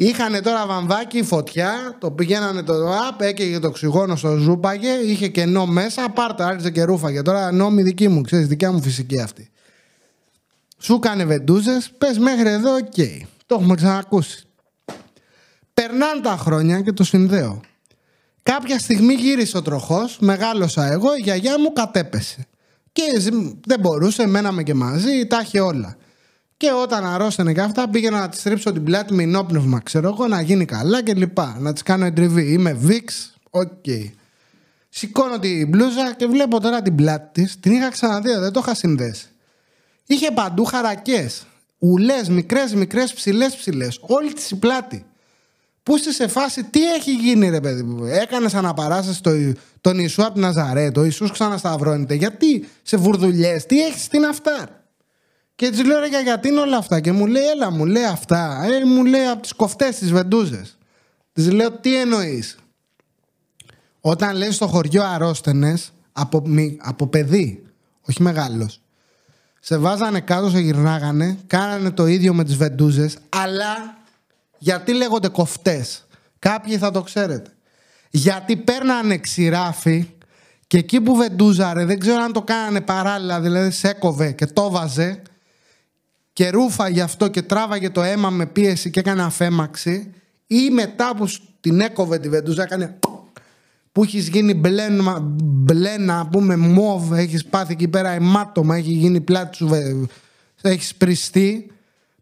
[0.00, 5.66] Είχαν τώρα βαμβάκι, φωτιά, το πηγαίνανε το απ, έκαιγε το οξυγόνο στο ζούπαγε, είχε κενό
[5.66, 7.22] μέσα, πάρτε, άρχισε και ρούφαγε.
[7.22, 9.50] Τώρα νόμι δική μου, ξέρεις, δικιά μου φυσική αυτή.
[10.78, 12.92] Σου κάνε βεντούζες, πες μέχρι εδώ, OK.
[12.96, 13.20] Okay.
[13.46, 14.47] Το έχουμε ξανακούσει.
[15.78, 17.60] Περνάνε τα χρόνια και το συνδέω.
[18.42, 22.46] Κάποια στιγμή γύρισε ο τροχός, μεγάλωσα εγώ, η γιαγιά μου κατέπεσε.
[22.92, 23.02] Και
[23.66, 25.96] δεν μπορούσε, μέναμε και μαζί, τα είχε όλα.
[26.56, 30.26] Και όταν αρρώσταινε και αυτά, πήγαινα να της τρίψω την πλάτη με οινόπνευμα, ξέρω εγώ,
[30.26, 31.56] να γίνει καλά και λοιπά.
[31.60, 32.52] Να της κάνω εντριβή.
[32.52, 33.04] Ή με Vicks,
[33.50, 33.72] OK.
[33.86, 34.10] Okay.
[34.88, 37.60] Σηκώνω την μπλούζα και βλέπω τώρα την πλάτη της.
[37.60, 39.28] Την είχα ξαναδεί, δεν το είχα συνδέσει.
[40.06, 41.46] Είχε παντού χαρακές.
[41.78, 43.98] Ουλές, μικρές, μικρές, ψηλές, ψηλές.
[44.00, 45.06] Όλη της η πλάτη.
[45.88, 49.30] Πού είσαι σε φάση, τι έχει γίνει, ρε παιδί μου; Έκανες αναπαράσταση το,
[49.80, 52.14] τον Ιησού από την Ναζαρέτο, ο Ιησούς ξανασταυρώνεται.
[52.14, 54.68] Γιατί σε βουρδουλιές, τι έχεις στην αυτά;
[55.54, 58.60] Και της λέω, ρε, γιατί είναι όλα αυτά; Και μου λέει, έλα, μου λέει αυτά.
[58.64, 60.78] Ε, μου λέει από τις κοφτές τι βεντούζες.
[61.32, 62.56] Της λέω, τι εννοείς;
[64.00, 66.42] Όταν λέει στο χωριό αρρώστενες, από,
[66.78, 67.62] από παιδί,
[68.08, 68.80] όχι μεγάλος,
[69.60, 73.97] σε βάζανε κάτω, σε γυρνάγανε, κάνανε το ίδιο με τις βεντούζες, αλλά
[74.58, 76.06] γιατί λέγονται κοφτές.
[76.38, 77.50] Κάποιοι θα το ξέρετε.
[78.10, 80.08] Γιατί παίρνανε ξηράφι
[80.66, 84.70] και εκεί που βεντούζαρε, δεν ξέρω αν το κάνανε παράλληλα, δηλαδή σε έκοβε και το
[84.70, 85.22] βάζε
[86.32, 90.12] και ρούφαγε αυτό και τράβαγε το αίμα με πίεση και έκανε αφέμαξη
[90.46, 91.28] ή μετά που
[91.60, 92.98] την έκοβε τη βεντούζα έκανε
[93.92, 94.86] που έχεις γίνει μπλε,
[95.42, 99.70] μπλε να πούμε μοβ, έχεις πάθει εκεί πέρα αιμάτωμα, έχει γίνει πλάτη σου,
[100.60, 101.70] έχεις πριστεί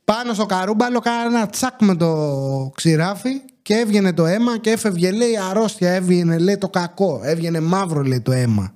[0.06, 5.10] πάνω στο καρούμπαλο κάνα ένα τσακ με το ξηράφι και έβγαινε το αίμα και έφευγε
[5.10, 8.74] λέει αρρώστια, έβγαινε λέει το κακό, έβγαινε μαύρο λέει το αίμα.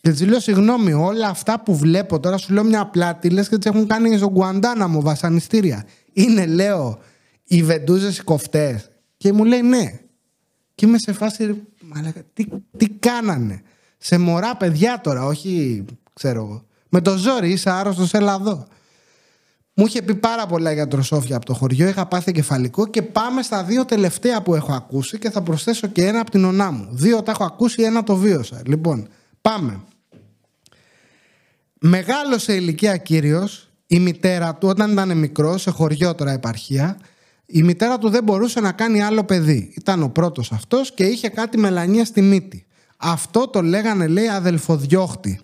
[0.00, 3.58] Και της λέω συγγνώμη, όλα αυτά που βλέπω τώρα σου λέω μια πλάτη λες και
[3.58, 5.86] τις έχουν κάνει στο Γκουαντάναμο βασανιστήρια.
[6.12, 6.98] Είναι λέω
[7.44, 8.90] οι βεντούζες οι κοφτές.
[9.16, 10.00] Και μου λέει ναι.
[10.74, 11.62] Και είμαι σε φάση,
[12.32, 12.44] τι,
[12.76, 13.62] τι κάνανε.
[13.98, 16.64] Σε μωρά παιδιά τώρα, όχι ξέρω εγώ.
[16.88, 18.66] Με το ζόρι είσαι άρρωστος, έλα εδώ.
[19.76, 21.88] Μου είχε πει πάρα πολλά για τροσόφια από το χωριό.
[21.88, 26.06] Είχα πάθει κεφαλικό και πάμε στα δύο τελευταία που έχω ακούσει και θα προσθέσω και
[26.06, 26.88] ένα από την ονά μου.
[26.90, 28.62] Δύο τα έχω ακούσει, ένα το βίωσα.
[28.66, 29.08] Λοιπόν,
[29.40, 29.80] πάμε.
[31.80, 36.98] Μεγάλο σε ηλικία κύριος, η μητέρα του, όταν ήταν μικρός, σε χωριό τώρα επαρχία,
[37.46, 39.72] η μητέρα του δεν μπορούσε να κάνει άλλο παιδί.
[39.76, 42.66] Ήταν ο πρώτος αυτός και είχε κάτι μελανία στη μύτη.
[42.96, 45.40] Αυτό το λέγανε, λέει, αδελφοδιώχτη.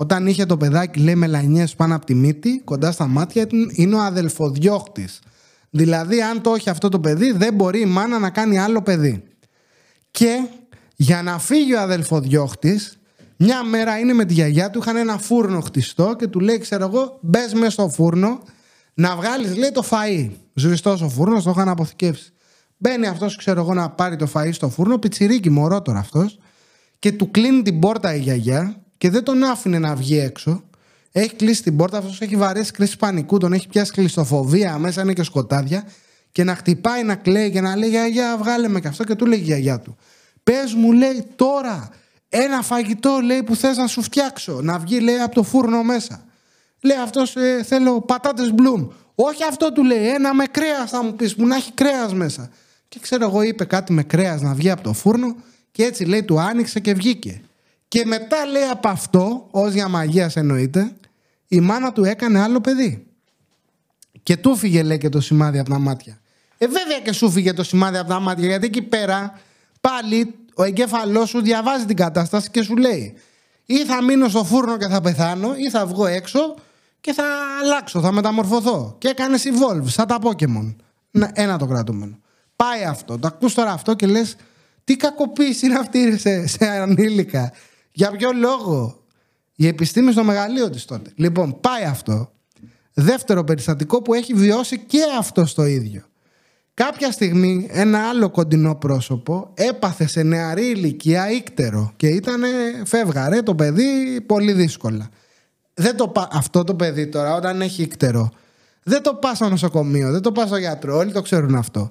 [0.00, 4.00] Όταν είχε το παιδάκι, λέει, μελανιέ πάνω από τη μύτη, κοντά στα μάτια, είναι ο
[4.00, 5.08] αδελφοδιώχτη.
[5.70, 9.22] Δηλαδή, αν το έχει αυτό το παιδί, δεν μπορεί η μάνα να κάνει άλλο παιδί.
[10.10, 10.48] Και
[10.96, 12.80] για να φύγει ο αδελφοδιώχτη,
[13.36, 16.84] μια μέρα είναι με τη γιαγιά του, είχαν ένα φούρνο χτιστό και του λέει, ξέρω
[16.84, 18.42] εγώ, μπες μέσα στο φούρνο
[18.94, 20.30] να βγάλεις, λέει, το φαΐ.
[20.54, 22.32] Ζουριστός ο φούρνος, το είχαν αποθηκεύσει.
[22.76, 26.38] Μπαίνει αυτός, ξέρω εγώ, να πάρει το φαΐ στο φούρνο, πιτσιρίκι μωρό τώρα αυτός,
[26.98, 30.62] και του κλείνει την πόρτα η γιαγιά και δεν τον άφηνε να βγει έξω.
[31.12, 35.12] Έχει κλείσει την πόρτα, αυτός έχει βαρέσει κρίση πανικού, τον έχει πιάσει κλειστοφοβία, μέσα είναι
[35.12, 35.84] και σκοτάδια.
[36.32, 39.04] Και να χτυπάει, να κλαίει και να λέει: Γιαγιά, βγάλε με και αυτό.
[39.04, 39.96] Και του λέει η γιαγιά του:
[40.42, 41.88] Πες μου, λέει τώρα,
[42.28, 44.60] ένα φαγητό λέει που θες να σου φτιάξω.
[44.62, 46.24] Να βγει λέει από το φούρνο μέσα.
[46.80, 48.88] Λέει αυτός ε, θέλω πατάτες μπλουμ.
[49.14, 52.50] Όχι αυτό του λέει, ένα με κρέας θα μου πεις που να έχει κρέας μέσα.
[52.88, 55.36] Και ξέρω εγώ είπε κάτι με κρέας να βγει από το φούρνο
[55.72, 57.42] και έτσι λέει του άνοιξε και βγήκε.
[57.88, 60.92] Και μετά λέει από αυτό, ως για μαγείας εννοείται,
[61.48, 63.06] η μάνα του έκανε άλλο παιδί.
[64.22, 66.20] Και του φύγε λέει και το σημάδι από τα μάτια.
[66.58, 69.40] Ε, βέβαια και σου φύγε το σημάδι από τα μάτια, γιατί εκεί πέρα
[69.80, 73.16] πάλι ο εγκέφαλός σου διαβάζει την κατάσταση και σου λέει
[73.70, 76.54] ή θα μείνω στο φούρνο και θα πεθάνω ή θα βγω έξω
[77.00, 77.24] και θα
[77.62, 78.96] αλλάξω, θα μεταμορφωθώ.
[78.98, 80.74] Και έκανες evolve, σαν τα Pokemon.
[81.32, 82.18] Ένα το κρατούμενο.
[82.56, 83.18] Πάει αυτό.
[83.18, 84.36] Το ακούς τώρα αυτό και λες
[84.84, 87.52] τι κακοποίηση είναι αυτή σε, σε ανήλικα.
[87.98, 89.04] Για ποιο λόγο;
[89.54, 91.10] Η επιστήμη στο μεγαλείο της τότε.
[91.14, 92.32] Λοιπόν, πάει αυτό.
[92.92, 96.02] Δεύτερο περιστατικό που έχει βιώσει και αυτό το ίδιο.
[96.74, 102.42] Κάποια στιγμή ένα άλλο κοντινό πρόσωπο έπαθε σε νεαρή ηλικία ήκτερο και ήταν
[102.84, 105.08] φεύγαρε το παιδί πολύ δύσκολα.
[105.74, 108.30] Δεν το, αυτό το παιδί τώρα όταν έχει ήκτερο
[108.82, 111.90] δεν το πά στο νοσοκομείο, δεν το πά στο γιατρό, όλοι το ξέρουν αυτό.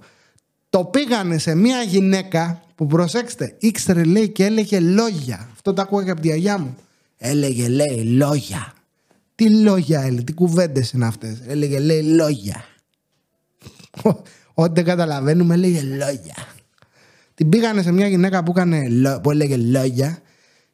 [0.70, 5.50] Το πήγανε σε μια γυναίκα που προσέξτε, ήξερε λέει και έλεγε λόγια.
[5.52, 6.76] Αυτό το ακούω και από τη γιαγιά μου.
[7.18, 8.74] Έλεγε λέει λόγια.
[9.36, 11.42] Τι λόγια έλεγε, τι κουβέντες είναι αυτές.
[11.48, 12.66] Έλεγε λέει λόγια.
[14.54, 16.36] Ό,τι δεν καταλαβαίνουμε έλεγε λόγια.
[17.34, 20.22] Την πήγανε σε μια γυναίκα που, έκανε, που έλεγε λόγια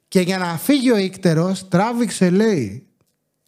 [0.08, 2.88] και για να φύγει ο ύκτερος τράβηξε λέει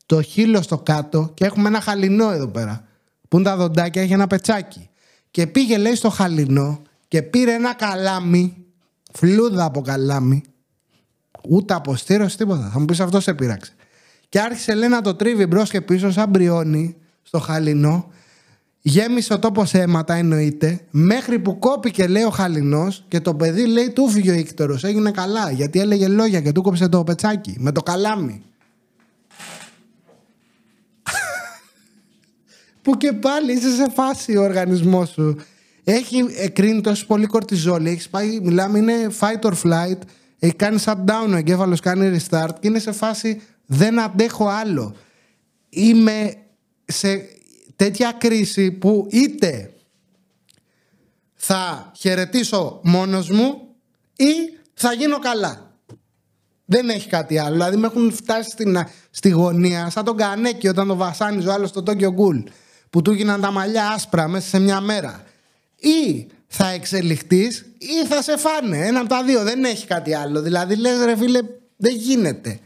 [0.05, 2.87] το χείλο στο κάτω και έχουμε ένα χαλινό εδώ πέρα.
[3.27, 4.89] Που είναι τα δοντάκια, έχει ένα πετσάκι.
[5.31, 6.81] Και πήγε λέει στο χαλινό
[7.15, 8.65] και πήρε ένα καλάμι,
[9.13, 10.43] φλούδα από καλάμι,
[11.49, 12.69] ούτε από στήρωση, τίποτα.
[12.73, 13.73] Θα μου πεις αυτό σε πείραξε.
[14.29, 18.11] Και άρχισε λέει να το τρίβει μπρος και πίσω σαν μπριόνι στο χαλινό.
[18.81, 23.89] Γέμισε ο τόπος αίματα εννοείται, μέχρι που κόπηκε λέει ο χαλινός και το παιδί λέει
[23.89, 24.79] του φύγει ο Ίκτορο.
[24.81, 28.41] Έγινε καλά γιατί έλεγε λόγια και του κόψε το πετσάκι με το καλάμι.
[32.81, 35.37] που και πάλι είσαι σε φάση ο οργανισμός σου.
[35.87, 39.99] Έχει εκρίνει τόσο πολύ κορτιζόλη, έχεις πάει, μιλάμε, είναι fight or flight,
[40.39, 44.95] έχει κάνει shutdown ο εγκέφαλος, κάνει restart και είναι σε φάση δεν αντέχω άλλο.
[45.69, 46.33] Είμαι
[46.85, 47.27] σε
[47.75, 49.73] τέτοια κρίση που είτε
[51.33, 53.75] θα χαιρετήσω μόνος μου
[54.15, 54.33] ή
[54.73, 55.73] θα γίνω καλά.
[56.65, 57.53] Δεν έχει κάτι άλλο.
[57.53, 58.77] Δηλαδή με έχουν φτάσει στην,
[59.09, 62.43] στη γωνία σαν τον Κανέκη όταν το βασάνιζε ο άλλος στο Tokyo Ghoul
[62.89, 65.23] που του έγιναν τα μαλλιά άσπρα μέσα σε μια μέρα.
[65.79, 68.87] Ή θα εξελιχθείς ή θα σε φάνε.
[68.87, 69.43] Ένα από τα δύο.
[69.43, 70.41] Δεν έχει κάτι άλλο.
[70.41, 71.39] Δηλαδή λες ρε φίλε
[71.75, 72.59] δεν γίνεται.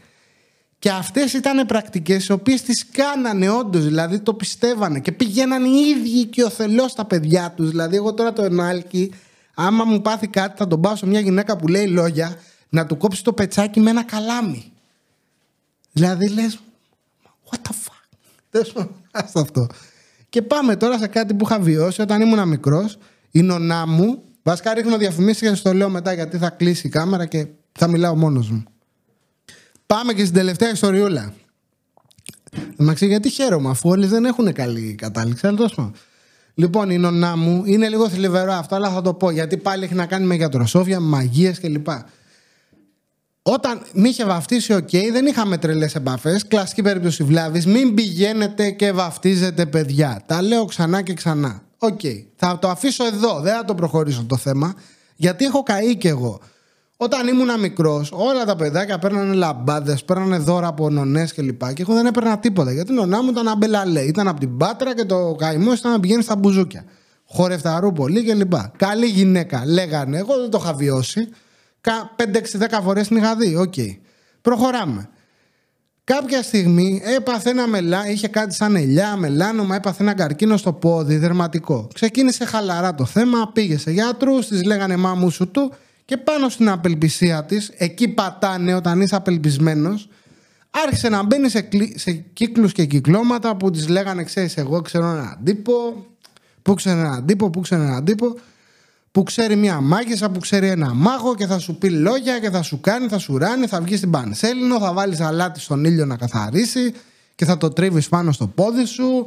[0.80, 5.94] Και αυτές ήταν πρακτικές οι οποίες τις κάνανε όντως, δηλαδή το πιστεύανε και πηγαίναν οι
[5.96, 7.70] ίδιοι και ο θελός στα παιδιά τους.
[7.70, 9.14] Δηλαδή, εγώ τώρα το ενάλκη,
[9.54, 12.36] άμα μου πάθει κάτι, θα τον πάω σε μια γυναίκα που λέει λόγια
[12.68, 14.72] να του κόψει το πετσάκι με ένα καλάμι.
[15.92, 16.58] Δηλαδή λες,
[17.50, 18.18] what the fuck;
[18.50, 18.72] Τέλος
[19.34, 19.66] αυτό.
[20.30, 22.98] Και πάμε τώρα σε κάτι που είχα βιώσει όταν ήμουν μικρός.
[23.30, 27.26] Η νονά μου, βασικά ρίχνω διαφημίσεις και το λέω μετά γιατί θα κλείσει η κάμερα
[27.26, 28.64] και θα μιλάω μόνος μου.
[29.86, 31.32] Πάμε και στην τελευταία ιστοριούλα.
[32.76, 35.92] Εντάξει, γιατί χαίρομαι, αφού όλοι δεν έχουν καλή κατάληξη, αλλά τόσο.
[36.54, 39.94] Λοιπόν, η νονά μου είναι λίγο θλιβερό αυτό, αλλά θα το πω γιατί πάλι έχει
[39.94, 41.88] να κάνει με γιατροσόφια, μαγείες κλπ.
[43.42, 46.46] Όταν με είχε βαφτίσει, OK, okay, δεν είχαμε τρελές επαφές.
[46.46, 47.66] Κλασική περίπτωση βλάβης.
[47.66, 50.22] Μην πηγαίνετε και βαφτίζετε παιδιά.
[50.26, 51.62] Τα λέω ξανά και ξανά.
[51.78, 52.00] OK.
[52.02, 52.24] Okay.
[52.36, 53.40] Θα το αφήσω εδώ.
[53.40, 54.74] Δεν θα το προχωρήσω το θέμα.
[55.16, 56.40] Γιατί έχω καεί κι εγώ.
[56.96, 61.66] Όταν ήμουν μικρός, όλα τα παιδάκια παίρνανε λαμπάδες, παίρνανε δώρα από νονές κλπ.
[61.66, 62.72] Και, και εγώ δεν έπαιρνα τίποτα.
[62.72, 64.00] Γιατί η νονά μου ήταν αμπελαλέ.
[64.00, 66.84] Ήταν από την Πάτρα και το καημό ήταν να πηγαίνει στα μπουζούκια.
[67.24, 68.52] Χορευταρού πολύ κλπ.
[68.76, 70.18] Καλή γυναίκα, λέγανε.
[70.18, 71.28] Εγώ δεν το είχα βιώσει.
[71.82, 73.56] 5-6-10 φορές την είχα δει.
[73.56, 73.72] OK.
[73.76, 73.98] Okay.
[74.40, 75.08] Προχωράμε.
[76.04, 81.16] Κάποια στιγμή έπαθε ένα μελά, είχε κάτι σαν ελιά, μελάνομα, έπαθε ένα καρκίνο στο πόδι,
[81.16, 81.88] δερματικό.
[81.94, 85.72] Ξεκίνησε χαλαρά το θέμα, πήγε σε γιατρούς, της λέγανε μάμου σου του
[86.04, 90.08] και πάνω στην απελπισία της, εκεί πατάνε όταν είσαι απελπισμένος,
[90.70, 95.38] άρχισε να μπαίνει σε, σε κύκλους και κυκλώματα που της λέγανε, ξέρεις, εγώ ξέρω έναν
[95.44, 95.72] τύπο,
[96.62, 98.36] που ξέρει έναν τύπο, που ξέρει έναν τύπο
[99.12, 102.62] που ξέρει μια μάγισσα, που ξέρει ένα μάγο και θα σου πει λόγια και θα
[102.62, 106.16] σου κάνει, θα σου ράνει, θα βγεις στην πανσέλινο, θα βάλεις αλάτι στον ήλιο να
[106.16, 106.94] καθαρίσει
[107.34, 109.24] και θα το τρίβεις πάνω στο πόδι σου.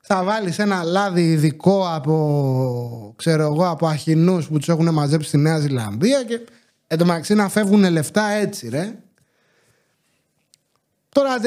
[0.00, 5.36] Θα βάλεις ένα λάδι ειδικό από, ξέρω εγώ, από αχινούς που τους έχουν μαζέψει στη
[5.36, 6.40] Νέα Ζηλανδία και
[6.86, 8.94] εντωμεταξύ να φεύγουν λεφτά έτσι, ρε.
[11.08, 11.40] Τώρα,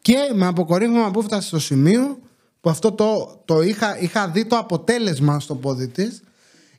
[0.00, 2.18] Και με αποκορύφωμα που έφτασε στο σημείο
[2.64, 6.22] που αυτό το, το είχα, είχα δει το αποτέλεσμα στο πόδι της.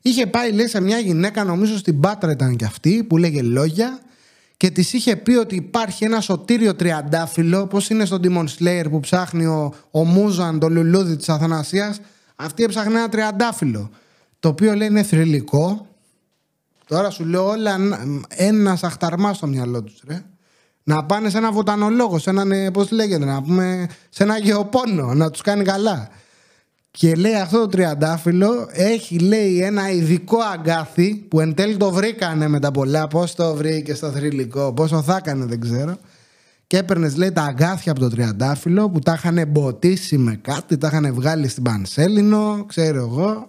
[0.01, 3.99] Είχε πάει λέει σε μια γυναίκα, νομίζω στην Πάτρα ήταν και αυτή, που λέγε λόγια
[4.57, 8.99] και της είχε πει ότι υπάρχει ένα σωτήριο τριαντάφυλλο, όπω είναι στο Demon Slayer που
[8.99, 11.99] ψάχνει ο, ο Μούζαν, το λουλούδι της Αθανασίας.
[12.35, 13.89] Αυτή έψαχνε ένα τριαντάφυλλο.
[14.39, 15.87] το οποίο λέει είναι θρηλυκό.
[16.87, 17.77] Τώρα σου λέω όλα
[18.27, 20.23] ένας αχταρμάς στο μυαλό τους, ρε.
[20.87, 25.13] Να πάνε σε ένα βοτανολόγο, σε έναν, ε, πώς λέγεται, να πούμε, σε ένα γεωπόνο,
[25.13, 26.09] να τους κάνει καλά.
[26.91, 32.47] Και λέει αυτό το τριαντάφυλλο έχει λέει ένα ειδικό αγκάθι που εν τέλει το βρήκανε
[32.47, 33.07] με τα πολλά.
[33.07, 35.97] Πώς το βρήκε στο θρηλυκό, πόσο θα έκανε δεν ξέρω.
[36.67, 40.87] Και έπαιρνες λέει τα αγκάθια από το τριαντάφυλλο που τα είχαν μποτίσει με κάτι, τα
[40.87, 43.47] είχαν βγάλει στην Πανσέλινο, ξέρω εγώ.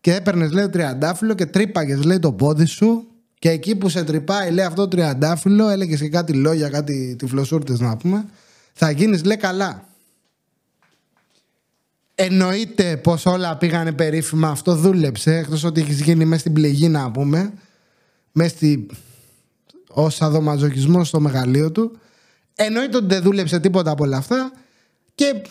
[0.00, 3.06] Και έπαιρνες λέει το τριαντάφυλλο και τρύπαγες λέει το πόδι σου.
[3.38, 7.80] Και εκεί που σε τρυπάει λέει αυτό το τριαντάφυλλο, έλεγες και κάτι λόγια, κάτι τυφλοσούρτες
[7.80, 8.24] να πούμε.
[8.72, 9.88] Θα γίνεις λέει καλά.
[12.14, 14.48] Εννοείται πως όλα πήγανε περίφημα.
[14.48, 15.36] Αυτό δούλεψε.
[15.36, 17.52] Εκτός ότι έχεις γίνει μέσα στην πληγή, να πούμε.
[18.32, 18.86] Μέσα στη.
[19.88, 21.98] ως αδομαζοκισμό στο μεγαλείο του.
[22.54, 24.52] Εννοείται ότι δεν δούλεψε τίποτα από όλα αυτά.
[25.14, 25.42] Και.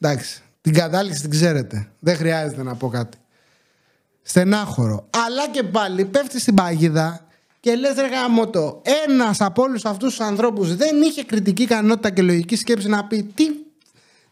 [0.00, 0.42] εντάξει.
[0.60, 1.88] Την κατάληξη την ξέρετε.
[1.98, 3.18] Δεν χρειάζεται να πω κάτι.
[4.28, 5.08] Στενάχωρο.
[5.26, 7.26] Αλλά και πάλι πέφτει στην παγίδα
[7.60, 8.82] και λες ρε γαμότο.
[9.06, 13.22] Ένας από όλους αυτούς τους ανθρώπους δεν είχε κριτική ικανότητα και λογική σκέψη να πει
[13.34, 13.44] τι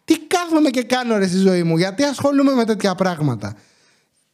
[0.04, 3.54] τι κάθομαι και κάνω ρε στη ζωή μου, γιατί ασχολούμαι με τέτοια πράγματα.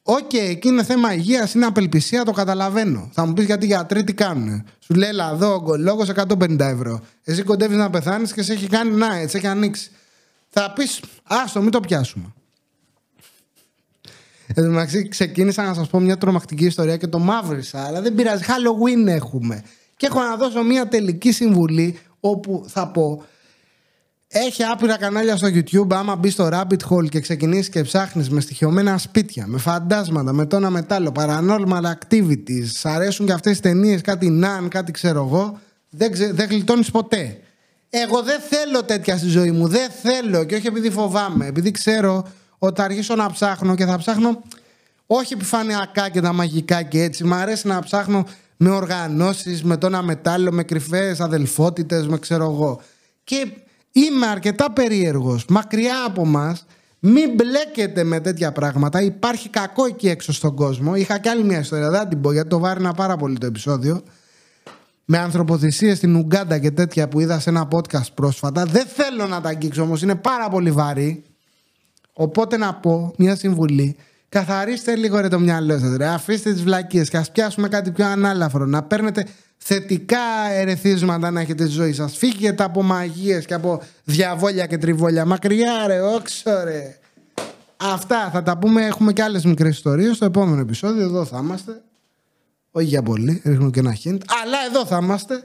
[0.03, 3.11] OK, okay, εκεί είναι θέμα υγείας, είναι απελπισία, το καταλαβαίνω.
[3.12, 4.64] Θα μου πεις γιατί οι γιατροί τι κάνουν.
[4.79, 7.01] Σου λέει εδώ ογκολόγος 150 ευρώ.
[7.25, 9.90] Εσύ κοντεύεις να πεθάνεις και σε έχει κάνει να, έτσι έχει ανοίξει.
[10.49, 12.35] Θα πεις, άστο, μην το πιάσουμε.
[14.54, 18.14] Εν τω μεταξύ, ξεκίνησα να σας πω μια τρομακτική ιστορία και το μαύρισα, αλλά δεν
[18.14, 18.44] πειράζει.
[18.46, 19.62] Halloween έχουμε.
[19.96, 23.24] Και έχω να δώσω μια τελική συμβουλή όπου θα πω
[24.32, 25.92] έχει άπειρα κανάλια στο YouTube.
[25.92, 30.46] Άμα μπεις στο rabbit hole και ξεκινήσεις και ψάχνεις με στοιχειωμένα σπίτια, με φαντάσματα, με
[30.46, 35.60] τόνα μετάλλο, paranormal activities, σ' αρέσουν και αυτές τι ταινίες, κάτι ναν, κάτι ξέρω εγώ,
[35.90, 37.38] δεν, ξε, δεν γλιτώνεις ποτέ.
[37.90, 39.68] Εγώ δεν θέλω τέτοια στη ζωή μου.
[39.68, 41.46] Δεν θέλω και όχι επειδή φοβάμαι.
[41.46, 42.26] Επειδή ξέρω
[42.62, 44.42] ότι θα αρχίσω να ψάχνω και θα ψάχνω
[45.07, 47.25] όχι επιφανειακά και τα μαγικά και έτσι.
[47.25, 52.81] Μ' αρέσει να ψάχνω με οργανώσεις, με τόνα μετάλλο, με κρυφές αδελφότητες, με ξέρω εγώ.
[53.25, 53.46] Και
[53.92, 56.66] Είμαι αρκετά περίεργος, μακριά από μας,
[56.99, 59.03] μην μπλέκετε με τέτοια πράγματα.
[59.03, 60.94] Υπάρχει κακό εκεί έξω στον κόσμο.
[60.94, 64.03] Είχα κι άλλη μια ιστορία, δεν την πω γιατί το βάρινα πάρα πολύ το επεισόδιο.
[65.05, 68.64] Με ανθρωποθυσίες στην Ουγκάντα και τέτοια που είδα σε ένα podcast πρόσφατα.
[68.64, 71.25] Δεν θέλω να τα αγγίξω όμως, είναι πάρα πολύ βαρύ.
[72.20, 73.96] Οπότε να πω μια συμβουλή.
[74.28, 75.98] Καθαρίστε λίγο ρε το μυαλό σας.
[76.00, 78.66] Αφήστε τις βλακίες και ας πιάσουμε κάτι πιο ανάλαφρο.
[78.66, 82.16] Να παίρνετε θετικά ερεθίσματα να έχετε στη ζωή σας.
[82.16, 85.24] Φύγετε από μαγείες και από διαβόλια και τριβόλια.
[85.24, 86.98] Μακριά ρε, όξο ρε.
[87.76, 88.87] Αυτά θα τα πούμε.
[88.87, 91.02] Έχουμε και άλλες μικρές ιστορίες στο επόμενο επεισόδιο.
[91.02, 91.83] Εδώ θα είμαστε.
[92.70, 94.18] Όχι για πολύ, ρίχνω και ένα hint.
[94.42, 95.42] Αλλά εδώ θα είμαστε.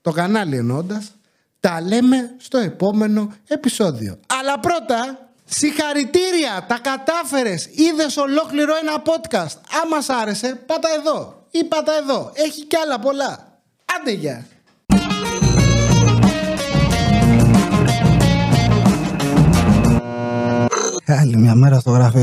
[0.00, 1.12] Το κανάλι εννοώντας.
[1.60, 4.18] Τα λέμε στο επόμενο επεισόδιο.
[4.40, 7.68] Αλλά πρώτα, συγχαρητήρια, τα κατάφερες.
[7.72, 9.60] Είδες ολόκληρο ένα podcast.
[9.82, 11.46] Άμα σ' άρεσε, πάτα εδώ.
[11.50, 12.30] Ή πάτα εδώ.
[12.34, 13.60] Έχει κι άλλα πολλά.
[13.98, 14.46] Άντε γεια.
[21.06, 22.22] Άλλη μια μέρα στο γραφείο.